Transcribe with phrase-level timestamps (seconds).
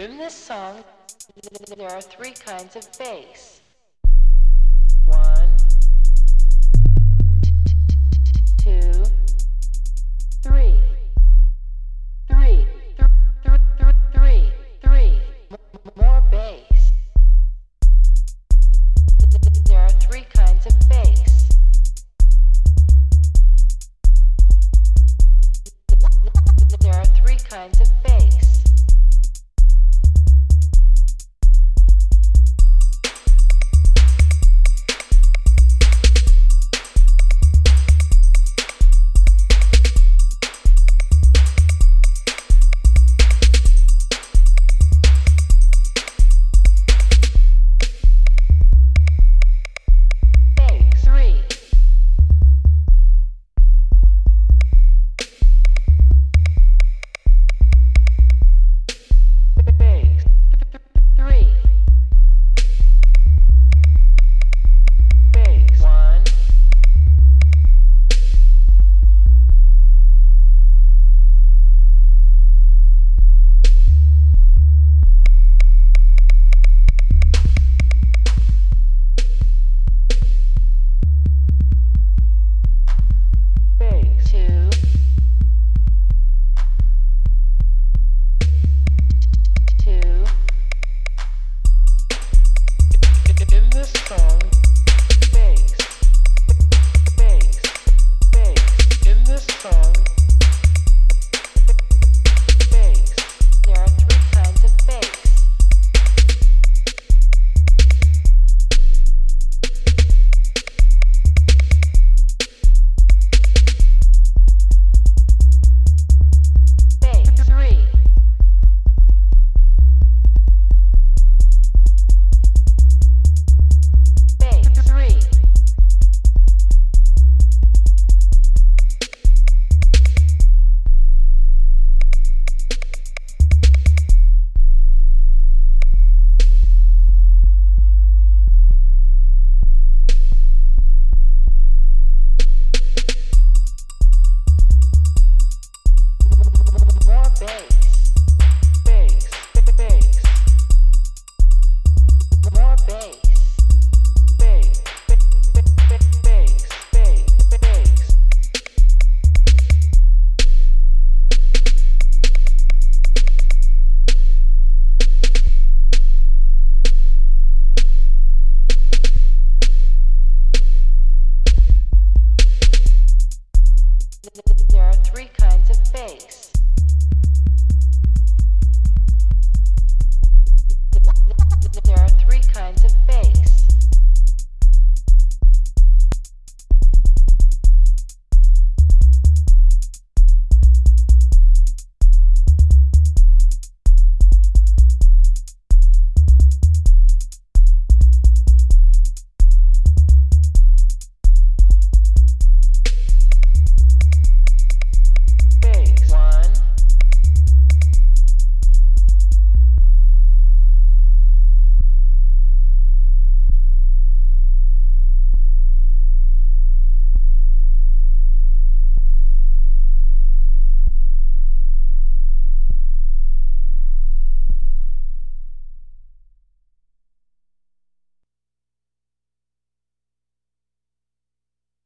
[0.00, 0.82] In this song,
[1.76, 3.59] there are three kinds of bass.